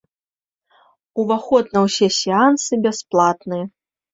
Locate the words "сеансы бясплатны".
2.19-3.61